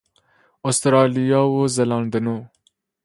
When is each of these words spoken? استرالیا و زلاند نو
استرالیا 0.69 1.41
و 1.53 1.55
زلاند 1.75 2.13
نو 2.25 2.35